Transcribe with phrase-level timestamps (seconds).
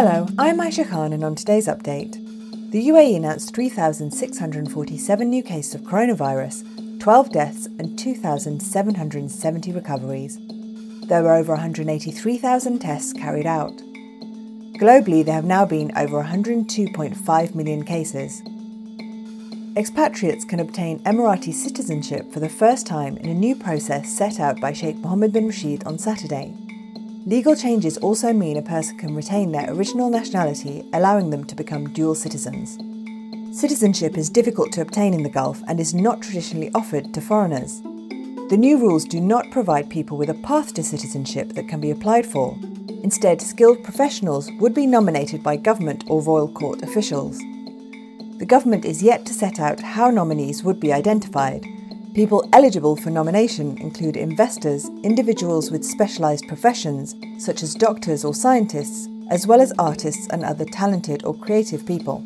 [0.00, 2.12] Hello, I'm Aisha Khan, and on today's update,
[2.70, 10.38] the UAE announced 3,647 new cases of coronavirus, 12 deaths, and 2,770 recoveries.
[11.08, 13.76] There were over 183,000 tests carried out.
[14.78, 18.40] Globally, there have now been over 102.5 million cases.
[19.76, 24.60] Expatriates can obtain Emirati citizenship for the first time in a new process set out
[24.60, 26.54] by Sheikh Mohammed bin Rashid on Saturday.
[27.26, 31.92] Legal changes also mean a person can retain their original nationality, allowing them to become
[31.92, 32.78] dual citizens.
[33.58, 37.82] Citizenship is difficult to obtain in the Gulf and is not traditionally offered to foreigners.
[38.50, 41.90] The new rules do not provide people with a path to citizenship that can be
[41.90, 42.56] applied for.
[43.02, 47.38] Instead, skilled professionals would be nominated by government or royal court officials.
[48.38, 51.66] The government is yet to set out how nominees would be identified,
[52.14, 59.08] People eligible for nomination include investors, individuals with specialised professions, such as doctors or scientists,
[59.30, 62.24] as well as artists and other talented or creative people.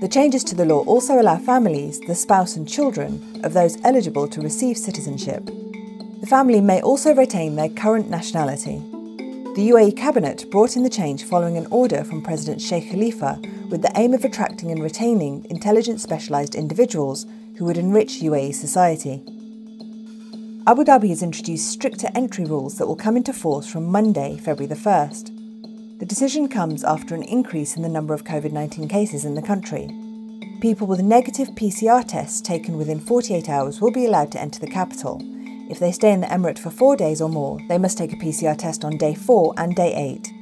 [0.00, 4.28] The changes to the law also allow families, the spouse and children, of those eligible
[4.28, 5.44] to receive citizenship.
[6.20, 8.78] The family may also retain their current nationality.
[9.56, 13.82] The UAE Cabinet brought in the change following an order from President Sheikh Khalifa with
[13.82, 17.26] the aim of attracting and retaining intelligent specialised individuals
[17.58, 19.22] who would enrich UAE society.
[20.66, 24.66] Abu Dhabi has introduced stricter entry rules that will come into force from Monday, February
[24.66, 25.98] the 1st.
[25.98, 29.42] The decision comes after an increase in the number of COVID 19 cases in the
[29.42, 29.88] country.
[30.60, 34.70] People with negative PCR tests taken within 48 hours will be allowed to enter the
[34.70, 35.20] capital.
[35.68, 38.16] If they stay in the Emirate for four days or more, they must take a
[38.16, 40.32] PCR test on day 4 and day 8.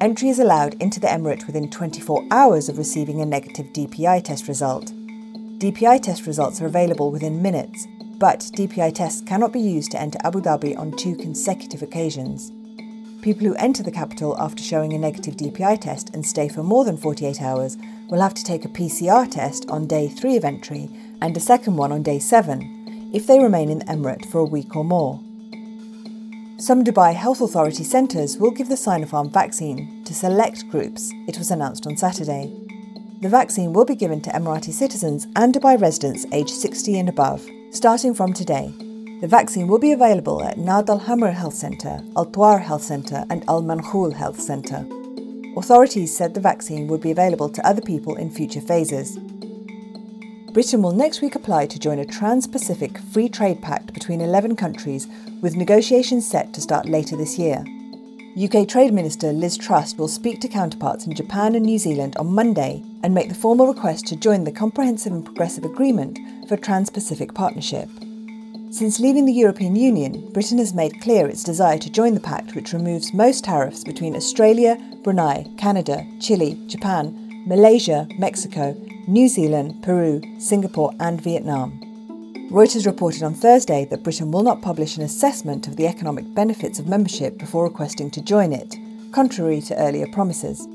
[0.00, 4.48] Entry is allowed into the Emirate within 24 hours of receiving a negative DPI test
[4.48, 4.92] result.
[5.58, 7.88] DPI test results are available within minutes,
[8.20, 12.52] but DPI tests cannot be used to enter Abu Dhabi on two consecutive occasions.
[13.22, 16.84] People who enter the capital after showing a negative DPI test and stay for more
[16.84, 17.76] than 48 hours
[18.08, 20.88] will have to take a PCR test on day 3 of entry
[21.20, 24.44] and a second one on day 7 if they remain in the Emirate for a
[24.44, 25.18] week or more.
[26.60, 31.50] Some Dubai Health Authority centres will give the Sinopharm vaccine to select groups, it was
[31.50, 32.67] announced on Saturday.
[33.20, 37.44] The vaccine will be given to Emirati citizens and Dubai residents aged 60 and above,
[37.72, 38.72] starting from today.
[39.20, 43.24] The vaccine will be available at Nad Al Hamr Health Centre, Al Twar Health Centre,
[43.28, 44.86] and Al Mankhul Health Centre.
[45.56, 49.18] Authorities said the vaccine would be available to other people in future phases.
[50.52, 54.54] Britain will next week apply to join a Trans Pacific Free Trade Pact between 11
[54.54, 55.08] countries,
[55.42, 57.64] with negotiations set to start later this year.
[58.38, 62.32] UK Trade Minister Liz Truss will speak to counterparts in Japan and New Zealand on
[62.32, 66.88] Monday and make the formal request to join the Comprehensive and Progressive Agreement for Trans
[66.88, 67.88] Pacific Partnership.
[68.70, 72.54] Since leaving the European Union, Britain has made clear its desire to join the pact,
[72.54, 78.76] which removes most tariffs between Australia, Brunei, Canada, Chile, Japan, Malaysia, Mexico,
[79.08, 81.87] New Zealand, Peru, Singapore, and Vietnam.
[82.50, 86.78] Reuters reported on Thursday that Britain will not publish an assessment of the economic benefits
[86.78, 88.74] of membership before requesting to join it,
[89.12, 90.66] contrary to earlier promises.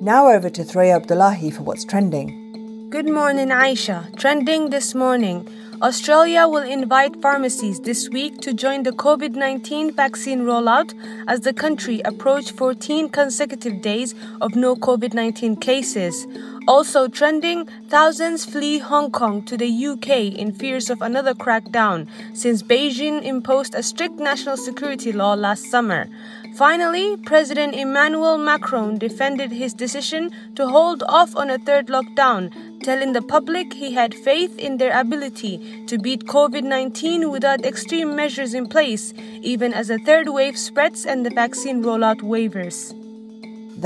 [0.00, 2.88] Now over to Throya Abdullahi for what's trending.
[2.90, 4.16] Good morning, Aisha.
[4.16, 5.48] Trending this morning.
[5.82, 10.94] Australia will invite pharmacies this week to join the COVID 19 vaccine rollout
[11.26, 16.26] as the country approached 14 consecutive days of no COVID 19 cases.
[16.68, 22.60] Also trending, thousands flee Hong Kong to the UK in fears of another crackdown since
[22.60, 26.08] Beijing imposed a strict national security law last summer.
[26.56, 32.50] Finally, President Emmanuel Macron defended his decision to hold off on a third lockdown,
[32.82, 38.16] telling the public he had faith in their ability to beat COVID 19 without extreme
[38.16, 42.92] measures in place, even as a third wave spreads and the vaccine rollout wavers.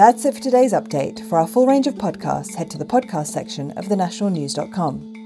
[0.00, 1.28] That's it for today's update.
[1.28, 5.19] For our full range of podcasts, head to the podcast section of thenationalnews.com.